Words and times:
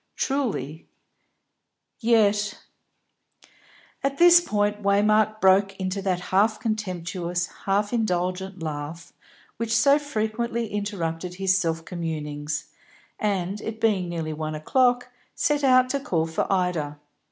Truly; 0.15 0.87
yet 1.99 2.57
At 4.03 4.17
this 4.17 4.41
point 4.41 4.81
Waymark 4.81 5.39
broke 5.39 5.79
into 5.79 6.01
that 6.01 6.19
half 6.33 6.59
contemptuous, 6.59 7.45
half 7.65 7.93
indulgent 7.93 8.63
laugh 8.63 9.13
which 9.57 9.77
so 9.77 9.99
frequently 9.99 10.69
interrupted 10.69 11.35
his 11.35 11.55
self 11.55 11.85
communings, 11.85 12.69
and, 13.19 13.61
it 13.61 13.79
being 13.79 14.09
nearly 14.09 14.33
one 14.33 14.55
o'clock, 14.55 15.11
set 15.35 15.63
out 15.63 15.87
to 15.91 15.99
call 15.99 16.25
for 16.25 16.51
Ida. 16.51 16.97